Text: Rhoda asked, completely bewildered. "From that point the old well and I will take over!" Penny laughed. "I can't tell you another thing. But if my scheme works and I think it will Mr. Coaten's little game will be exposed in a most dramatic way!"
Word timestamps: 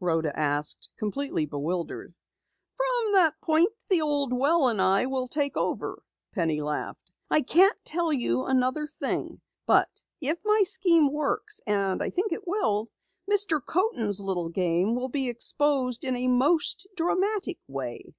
Rhoda 0.00 0.34
asked, 0.34 0.88
completely 0.96 1.44
bewildered. 1.44 2.14
"From 2.78 3.12
that 3.12 3.38
point 3.42 3.74
the 3.90 4.00
old 4.00 4.32
well 4.32 4.68
and 4.68 4.80
I 4.80 5.04
will 5.04 5.28
take 5.28 5.54
over!" 5.54 6.02
Penny 6.34 6.62
laughed. 6.62 7.12
"I 7.30 7.42
can't 7.42 7.76
tell 7.84 8.10
you 8.10 8.46
another 8.46 8.86
thing. 8.86 9.42
But 9.66 9.90
if 10.18 10.38
my 10.46 10.62
scheme 10.64 11.12
works 11.12 11.60
and 11.66 12.02
I 12.02 12.08
think 12.08 12.32
it 12.32 12.48
will 12.48 12.90
Mr. 13.30 13.60
Coaten's 13.62 14.18
little 14.18 14.48
game 14.48 14.94
will 14.94 15.10
be 15.10 15.28
exposed 15.28 16.04
in 16.04 16.16
a 16.16 16.26
most 16.26 16.88
dramatic 16.96 17.58
way!" 17.68 18.14